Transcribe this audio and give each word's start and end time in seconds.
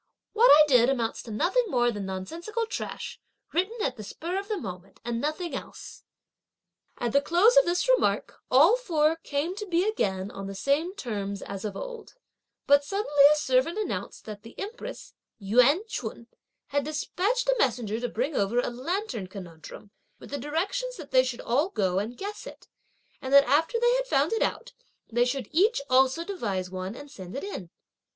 what 0.33 0.49
I 0.51 0.65
did 0.67 0.89
amounts 0.89 1.21
to 1.21 1.31
nothing 1.31 1.65
more 1.67 1.91
than 1.91 2.07
nonsensical 2.07 2.65
trash, 2.65 3.19
written, 3.53 3.77
at 3.83 3.97
the 3.97 4.03
spur 4.03 4.35
of 4.39 4.47
the 4.47 4.57
moment, 4.57 4.99
and 5.05 5.21
nothing 5.21 5.53
else." 5.53 6.03
At 6.97 7.11
the 7.13 7.21
close 7.21 7.55
of 7.55 7.65
this 7.65 7.87
remark 7.87 8.39
all 8.49 8.75
four 8.77 9.17
came 9.17 9.55
to 9.57 9.65
be 9.67 9.83
again 9.87 10.31
on 10.31 10.47
the 10.47 10.55
same 10.55 10.95
terms 10.95 11.43
as 11.43 11.63
of 11.65 11.77
old; 11.77 12.15
but 12.65 12.83
suddenly 12.83 13.23
a 13.31 13.35
servant 13.35 13.77
announced 13.77 14.25
that 14.25 14.41
the 14.41 14.57
Empress 14.59 15.13
(Yüan 15.39 15.87
Ch'un) 15.87 16.25
had 16.69 16.83
despatched 16.83 17.47
a 17.49 17.55
messenger 17.59 17.99
to 17.99 18.09
bring 18.09 18.35
over 18.35 18.59
a 18.59 18.71
lantern 18.71 19.27
conundrum 19.27 19.91
with 20.17 20.31
the 20.31 20.39
directions 20.39 20.97
that 20.97 21.11
they 21.11 21.23
should 21.23 21.41
all 21.41 21.69
go 21.69 21.99
and 21.99 22.17
guess 22.17 22.47
it, 22.47 22.67
and 23.21 23.31
that 23.31 23.43
after 23.43 23.79
they 23.79 23.93
had 23.97 24.07
found 24.07 24.33
it 24.33 24.41
out, 24.41 24.73
they 25.11 25.25
should 25.25 25.47
each 25.51 25.79
also 25.91 26.23
devise 26.23 26.71
one 26.71 26.95
and 26.95 27.11
send 27.11 27.35
it 27.35 27.43
in. 27.43 27.69